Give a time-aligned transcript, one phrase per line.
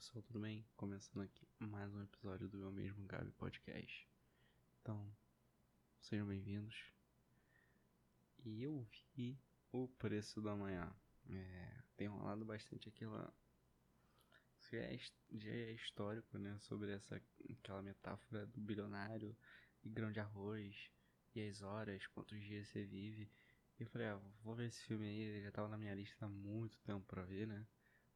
[0.00, 0.64] pessoal, tudo bem?
[0.78, 4.08] Começando aqui mais um episódio do meu mesmo Gabi Podcast.
[4.80, 5.14] Então,
[6.00, 6.74] sejam bem-vindos.
[8.42, 9.38] E eu vi
[9.70, 10.90] o preço da manhã.
[11.28, 13.30] É, tem rolado bastante aquela.
[14.70, 14.98] Já é,
[15.32, 16.58] já é histórico, né?
[16.60, 17.20] Sobre essa
[17.50, 19.36] aquela metáfora do bilionário
[19.84, 20.90] e grão de arroz
[21.34, 23.30] e as horas, quantos dias você vive.
[23.78, 26.24] E eu falei, ah, vou ver esse filme aí, ele já tava na minha lista
[26.24, 27.66] há muito tempo pra ver, né?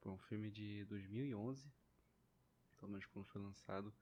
[0.00, 1.70] Foi um filme de 2011,
[2.76, 3.92] pelo menos quando foi lançado.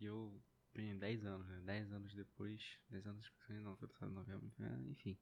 [0.00, 1.60] E eu tenho 10 anos, né?
[1.64, 2.78] 10 anos depois.
[2.88, 4.50] 10 anos, não, foi lançado em novembro,
[4.90, 5.18] enfim.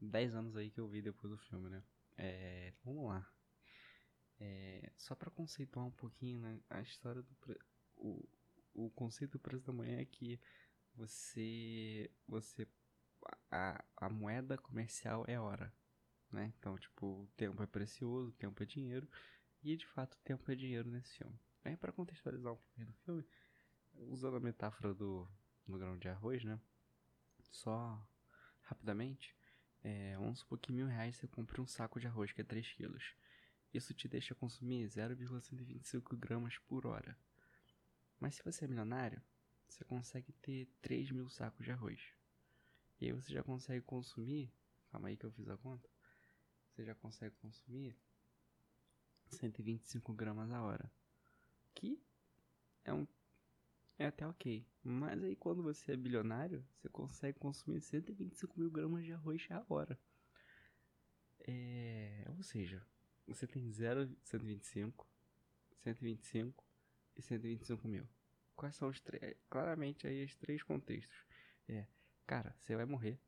[0.00, 1.82] 10 anos aí que eu vi depois do filme, né?
[2.16, 3.26] É, vamos lá.
[4.40, 7.34] É, só para conceituar um pouquinho né, a história do.
[7.36, 7.56] Pre...
[7.96, 8.28] O,
[8.74, 10.40] o conceito do preço da manhã é que
[10.94, 12.10] você.
[12.26, 12.66] Você.
[13.50, 15.72] A, a moeda comercial é hora.
[16.30, 16.52] Né?
[16.58, 19.08] Então, tipo, o tempo é precioso, o tempo é dinheiro.
[19.62, 21.38] E de fato, tempo é dinheiro nesse filme.
[21.64, 23.24] Aí, para contextualizar um pouquinho do filme,
[24.08, 25.28] usando a metáfora do,
[25.66, 26.60] do grão de arroz, né?
[27.50, 28.04] Só
[28.62, 29.36] rapidamente,
[29.84, 32.72] é, vamos supor que mil reais você compra um saco de arroz que é 3
[32.72, 33.14] quilos.
[33.72, 37.16] Isso te deixa consumir 0,125 gramas por hora.
[38.18, 39.22] Mas se você é milionário,
[39.68, 42.00] você consegue ter 3 mil sacos de arroz.
[43.00, 44.52] E aí você já consegue consumir.
[44.90, 45.88] Calma aí que eu fiz a conta.
[46.68, 47.96] Você já consegue consumir
[49.32, 50.90] 125 gramas a hora.
[51.74, 52.00] Que
[52.84, 53.06] é um.
[53.98, 54.66] É até ok.
[54.82, 59.64] Mas aí quando você é bilionário, você consegue consumir 125 mil gramas de arroz a
[59.68, 59.98] hora.
[61.40, 62.24] É.
[62.36, 62.84] Ou seja,
[63.26, 65.06] você tem 0, 125,
[65.78, 66.64] 125
[67.16, 68.08] e 125 mil.
[68.56, 69.36] Quais são os três?
[69.48, 71.24] Claramente aí os três contextos.
[71.68, 71.86] É,
[72.26, 73.18] cara, você vai morrer.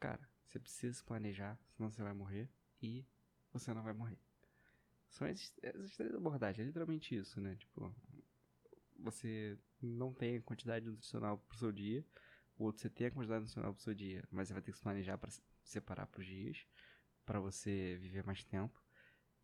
[0.00, 2.50] Cara, você precisa se planejar, senão você vai morrer.
[2.82, 3.06] E
[3.58, 4.18] você não vai morrer.
[5.10, 5.50] São essas,
[5.96, 7.56] três abordagens, é literalmente isso, né?
[7.56, 7.94] Tipo,
[8.98, 12.04] você não tem a quantidade nutricional pro seu dia,
[12.58, 14.78] o outro você tem a quantidade nutricional pro seu dia, mas você vai ter que
[14.78, 15.30] se planejar para
[15.62, 16.66] separar pros dias,
[17.24, 18.82] para você viver mais tempo.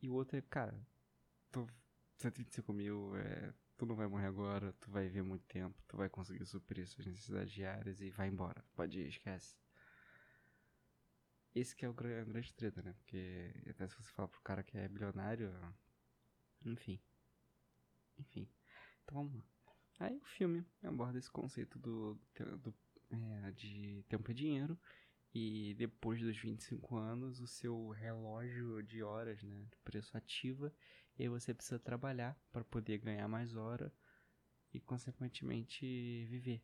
[0.00, 0.80] E o outro é, cara,
[1.50, 1.66] tu,
[2.18, 6.08] 125 mil, é, tu não vai morrer agora, tu vai viver muito tempo, tu vai
[6.08, 8.64] conseguir suprir suas necessidades diárias e vai embora.
[8.74, 9.56] Pode ir, esquece.
[11.54, 12.92] Esse que é o grande, grande treta, né?
[12.94, 15.52] Porque até se você falar pro cara que é bilionário.
[16.64, 16.98] Enfim.
[18.18, 18.48] Enfim.
[19.04, 19.44] Então vamos lá.
[20.00, 22.74] Aí o filme aborda esse conceito do, do
[23.10, 24.78] é, de tempo e dinheiro.
[25.34, 30.72] E depois dos 25 anos, o seu relógio de horas, né, de preço ativa,
[31.18, 33.92] e aí você precisa trabalhar para poder ganhar mais hora
[34.74, 36.62] e consequentemente viver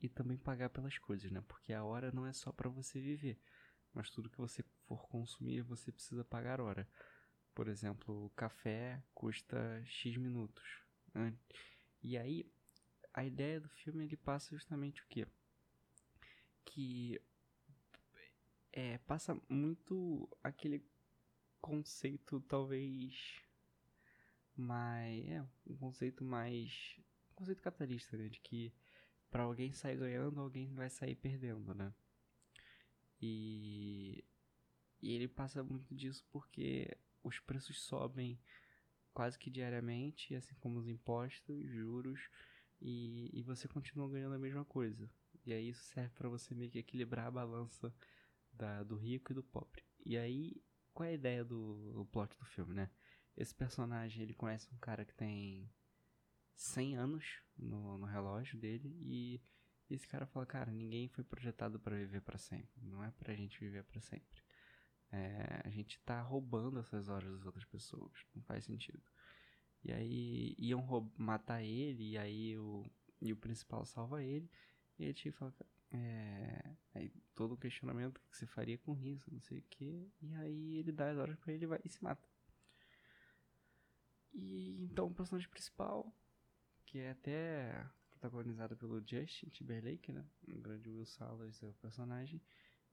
[0.00, 1.42] e também pagar pelas coisas, né?
[1.48, 3.38] Porque a hora não é só para você viver,
[3.92, 6.88] mas tudo que você for consumir você precisa pagar hora.
[7.54, 10.82] Por exemplo, o café custa X minutos.
[11.14, 11.34] Né?
[12.02, 12.50] E aí,
[13.14, 15.26] a ideia do filme ele passa justamente o quê?
[16.66, 17.18] Que
[18.72, 20.84] é, passa muito aquele
[21.62, 23.40] conceito talvez
[24.54, 26.96] mais é um conceito mais
[27.32, 28.28] um conceito capitalista né?
[28.28, 28.72] de que
[29.36, 31.92] para alguém sair ganhando, alguém vai sair perdendo, né?
[33.20, 34.24] E,
[35.02, 38.40] e ele passa muito disso porque os preços sobem
[39.12, 42.30] quase que diariamente, assim como os impostos, juros,
[42.80, 45.06] e, e você continua ganhando a mesma coisa.
[45.44, 47.94] E aí isso serve para você meio que equilibrar a balança
[48.50, 49.84] da, do rico e do pobre.
[50.02, 50.64] E aí,
[50.94, 52.90] qual é a ideia do, do plot do filme, né?
[53.36, 55.70] Esse personagem, ele conhece um cara que tem
[56.56, 59.40] 100 anos no, no relógio dele e
[59.88, 62.82] esse cara fala, cara, ninguém foi projetado para viver para sempre.
[62.82, 64.42] Não é pra gente viver para sempre.
[65.12, 68.12] É, a gente tá roubando essas horas das outras pessoas.
[68.34, 69.02] Não faz sentido.
[69.84, 72.84] E aí iam matar ele e aí o,
[73.20, 74.50] e o principal salva ele.
[74.98, 75.54] E ele te fala,
[75.92, 80.10] é, aí todo o questionamento que você faria com isso, não sei o que.
[80.20, 82.28] E aí ele dá as horas para ele vai, e se mata.
[84.32, 86.12] E então o personagem principal
[86.96, 90.24] que é até protagonizada pelo Justin Timberlake, né?
[90.48, 92.40] Um grande Will Salas é o personagem.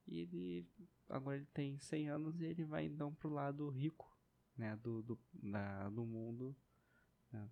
[0.05, 0.69] E ele
[1.07, 4.13] agora ele tem 100 anos e ele vai então pro lado rico,
[4.57, 6.53] né, do do, da, do mundo,
[7.31, 7.50] né?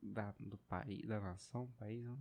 [0.00, 2.16] da do país, da nação, país, não,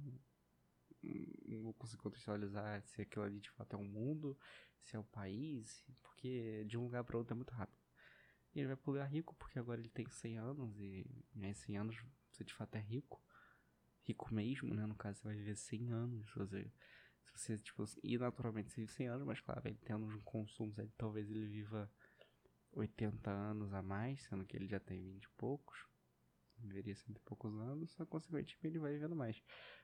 [1.48, 4.38] não consigo contextualizar se aquilo ali de fato é um mundo,
[4.82, 7.80] se é um país, porque de um lugar para outro é muito rápido.
[8.54, 11.78] E ele vai pro lugar rico porque agora ele tem 100 anos e em 100
[11.78, 11.96] anos
[12.32, 13.22] você de fato é rico,
[14.04, 14.86] rico mesmo, né?
[14.86, 16.32] No caso, você vai viver 100 anos.
[16.34, 16.72] Você,
[17.24, 20.74] se você, tipo, e naturalmente você vive 100 anos, mas claro, ele tendo um consumo,
[20.98, 21.92] talvez ele viva
[22.74, 25.92] 80 anos a mais, sendo que ele já tem 20 e poucos.
[26.64, 29.42] Viveria cento e poucos anos, só consequentemente ele vai vivendo mais.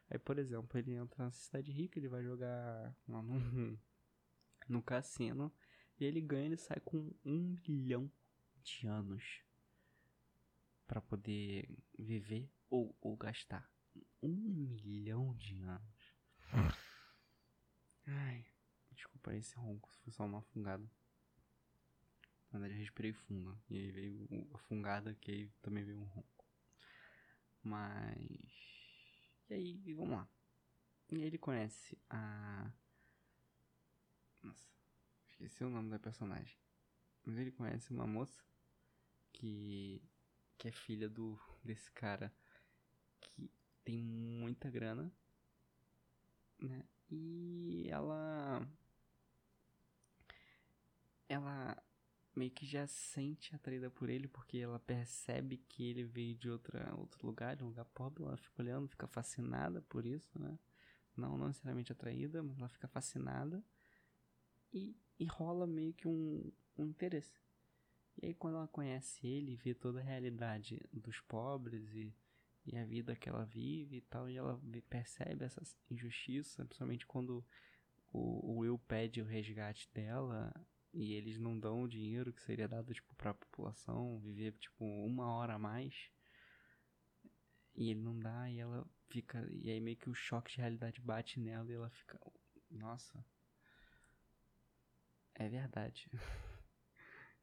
[0.09, 3.79] Aí, por exemplo, ele entra na cidade rica, ele vai jogar lá no,
[4.69, 5.51] no cassino
[5.99, 8.11] e ele ganha, ele sai com um milhão
[8.63, 9.41] de anos
[10.87, 11.67] para poder
[11.97, 13.69] viver ou, ou gastar.
[14.21, 14.33] Um
[14.83, 16.15] milhão de anos.
[18.05, 18.45] Ai,
[18.91, 20.89] desculpa esse ronco, foi só uma fungada.
[22.51, 23.59] Na verdade, eu respirei fundo.
[23.69, 26.45] E aí veio a fungada, que aí também veio um ronco.
[27.61, 28.17] Mas.
[29.49, 30.29] E aí, vamos lá.
[31.09, 32.71] E aí ele conhece a.
[34.41, 34.65] Nossa,
[35.27, 36.57] esqueci o nome da personagem.
[37.25, 38.41] Mas ele conhece uma moça
[39.33, 40.01] que.
[40.57, 42.33] Que é filha do desse cara
[43.19, 43.51] que
[43.83, 45.11] tem muita grana,
[46.59, 46.83] né?
[47.09, 48.67] E ela.
[51.29, 51.81] Ela
[52.35, 56.93] meio que já sente atraída por ele porque ela percebe que ele veio de outra,
[56.95, 58.23] outro lugar, de um lugar pobre.
[58.23, 60.57] Ela fica olhando, fica fascinada por isso, né?
[61.15, 63.63] Não, não necessariamente atraída, mas ela fica fascinada
[64.71, 67.46] e, e rola meio que um, um interesse.
[68.21, 72.13] E aí, quando ela conhece ele, vê toda a realidade dos pobres e,
[72.65, 74.59] e a vida que ela vive e tal, e ela
[74.89, 77.45] percebe essa injustiça, principalmente quando
[78.11, 80.53] o, o Will pede o resgate dela
[80.93, 84.83] e eles não dão o dinheiro que seria dado tipo para a população viver tipo
[84.83, 86.09] uma hora a mais.
[87.75, 90.99] E ele não dá e ela fica e aí meio que o choque de realidade
[90.99, 92.19] bate nela e ela fica
[92.69, 93.23] nossa
[95.35, 96.09] é verdade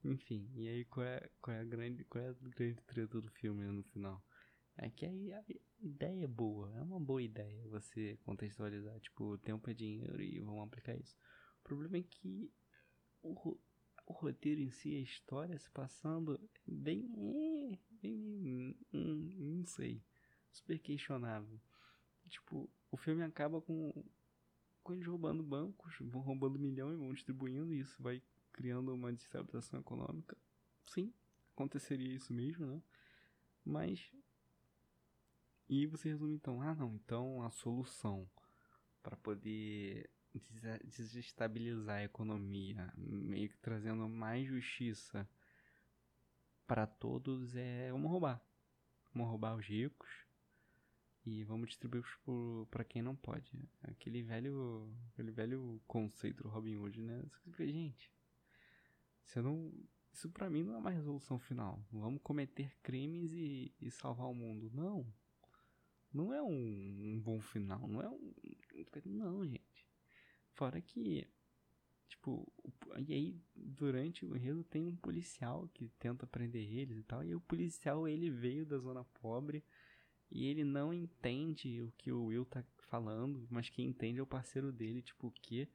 [0.05, 3.31] enfim e aí qual é, qual é a grande qual é a grande treta do
[3.31, 4.23] filme no final
[4.77, 5.43] é que aí a
[5.81, 10.65] ideia é boa é uma boa ideia você contextualizar tipo tempo é dinheiro e vamos
[10.65, 11.17] aplicar isso
[11.61, 12.53] o problema é que
[13.23, 13.59] o,
[14.07, 17.09] o roteiro em si, a história se passando, bem.
[17.73, 18.77] É, bem.
[18.93, 20.03] Hum, não sei.
[20.53, 21.61] Super questionável.
[22.29, 24.05] Tipo, o filme acaba com,
[24.83, 28.23] com eles roubando bancos, vão roubando milhão e vão distribuindo, isso vai
[28.55, 30.37] criando uma destabilização econômica.
[30.87, 31.13] Sim,
[31.53, 32.83] aconteceria isso mesmo, né?
[33.65, 34.11] Mas.
[35.69, 38.29] E você resume então: ah, não, então a solução
[39.03, 40.09] para poder
[40.85, 45.29] desestabilizar a economia, meio que trazendo mais justiça
[46.67, 48.43] para todos, é vamos roubar.
[49.13, 50.11] Vamos roubar os ricos
[51.25, 52.05] e vamos distribuir
[52.71, 53.69] para quem não pode.
[53.83, 57.23] Aquele velho, aquele velho conceito do Robin Hood, né?
[57.59, 58.11] Gente,
[59.25, 59.73] você não,
[60.13, 61.85] isso para mim não é uma resolução final.
[61.91, 64.71] Vamos cometer crimes e, e salvar o mundo.
[64.73, 65.07] Não.
[66.13, 67.89] Não é um, um bom final.
[67.89, 68.33] Não é um.
[69.07, 69.85] Não, gente.
[70.53, 71.27] Fora que,
[72.09, 72.47] tipo,
[73.09, 77.35] e aí durante o enredo tem um policial que tenta prender eles e tal, e
[77.35, 79.65] o policial ele veio da zona pobre
[80.31, 84.27] e ele não entende o que o Will tá falando, mas quem entende é o
[84.27, 85.69] parceiro dele, tipo, o quê?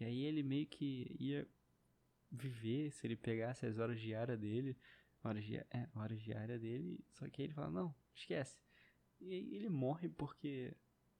[0.00, 1.46] E aí ele meio que ia
[2.32, 4.76] viver se ele pegasse as horas diárias dele,
[5.22, 8.56] horas, di é, horas diárias dele, só que aí ele fala, não, esquece.
[9.20, 10.74] E aí ele morre porque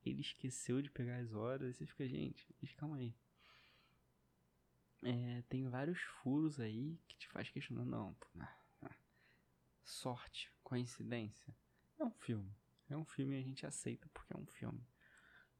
[0.04, 1.76] ele esqueceu de pegar as horas.
[1.76, 3.14] E você fica, gente, calma aí.
[5.04, 7.84] É, tem vários furos aí que te faz questionar.
[7.84, 8.16] Não,
[9.84, 11.54] sorte, coincidência.
[11.98, 12.54] É um filme.
[12.88, 14.84] É um filme e a gente aceita porque é um filme.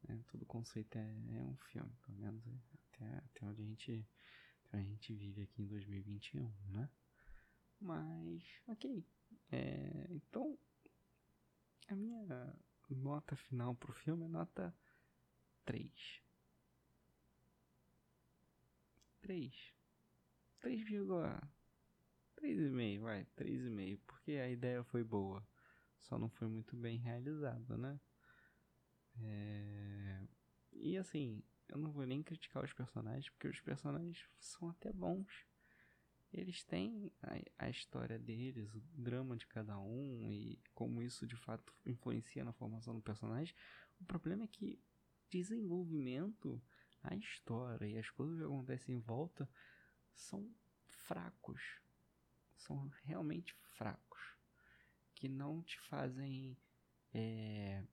[0.07, 4.05] É, todo conceito é, é, um filme, pelo menos até, até onde a gente,
[4.73, 6.89] a gente vive aqui em 2021, né?
[7.79, 9.05] Mas, ok.
[9.51, 10.57] É, então,
[11.87, 12.25] a minha
[12.89, 14.75] nota final pro filme é nota
[15.65, 16.23] 3.
[19.21, 19.73] 3.
[20.61, 25.45] 3,3,5, vai, 3,5, porque a ideia foi boa,
[25.99, 27.99] só não foi muito bem realizada, né?
[29.21, 30.23] É...
[30.71, 35.45] E assim, eu não vou nem criticar os personagens, porque os personagens são até bons
[36.33, 41.35] eles têm a, a, história deles, o drama de cada um e como isso de
[41.35, 43.55] fato influencia na formação do personagem.
[44.01, 44.81] O problema é que
[45.29, 46.61] desenvolvimento,
[47.03, 49.47] a história e as coisas que acontecem em volta
[50.11, 50.49] são
[50.87, 51.61] fracos.
[52.57, 54.21] São realmente fracos.
[55.13, 56.57] Que não te fazem.
[57.13, 57.83] É...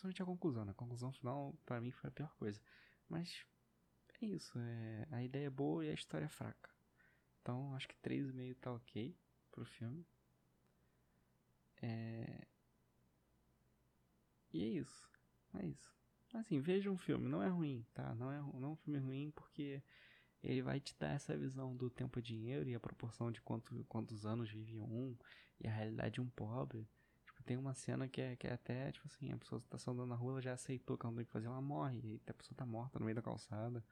[0.00, 0.70] Principalmente a conclusão, né?
[0.70, 2.60] A conclusão final, para mim, foi a pior coisa.
[3.08, 3.44] Mas
[4.22, 4.56] é isso.
[4.56, 5.08] É...
[5.10, 6.70] A ideia é boa e a história é fraca.
[7.42, 9.16] Então, acho que 3,5 tá ok
[9.50, 10.06] pro filme.
[11.82, 12.46] É...
[14.52, 15.10] E é isso.
[15.54, 15.92] É isso.
[16.32, 17.28] Assim, veja um filme.
[17.28, 18.14] Não é ruim, tá?
[18.14, 19.82] Não é, não é um filme ruim porque
[20.42, 23.84] ele vai te dar essa visão do tempo é dinheiro e a proporção de quanto,
[23.88, 25.16] quantos anos vive um
[25.58, 26.88] e a realidade de um pobre.
[27.48, 30.14] Tem uma cena que é, que é até, tipo assim, a pessoa tá andando na
[30.14, 32.54] rua, ela já aceitou que ela não tem que fazer, ela morre, e a pessoa
[32.54, 33.82] tá morta no meio da calçada.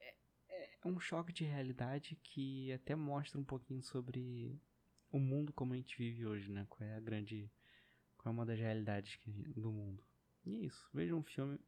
[0.00, 4.60] É, é um choque de realidade que até mostra um pouquinho sobre
[5.12, 6.66] o mundo como a gente vive hoje, né?
[6.68, 7.48] Qual é a grande.
[8.18, 10.02] Qual é uma das realidades que, do mundo.
[10.44, 10.90] E é isso.
[10.92, 11.60] Veja um filme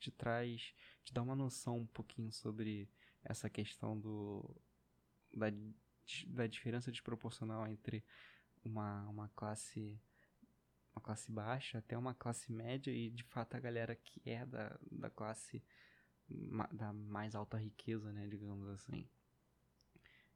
[0.00, 0.72] te traz,
[1.04, 2.88] te dá uma noção um pouquinho sobre
[3.22, 4.56] essa questão do
[5.34, 5.48] da,
[6.28, 8.02] da diferença desproporcional entre
[8.68, 10.00] uma, uma classe
[10.92, 14.78] uma classe baixa até uma classe média e de fato a galera que é da,
[14.90, 15.62] da classe
[16.72, 19.08] da mais alta riqueza, né, digamos assim.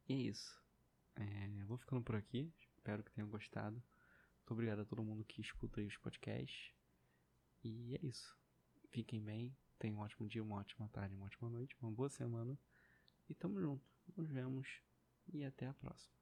[0.08, 0.62] E é isso.
[1.16, 2.52] É, vou ficando por aqui.
[2.76, 3.74] Espero que tenham gostado.
[3.74, 6.72] Muito obrigado a todo mundo que escuta aí os podcasts.
[7.62, 8.36] E é isso.
[8.90, 12.58] Fiquem bem, tenham um ótimo dia, uma ótima tarde, uma ótima noite, uma boa semana.
[13.28, 13.84] E tamo junto.
[14.16, 14.68] Nos vemos
[15.32, 16.22] e até a próxima.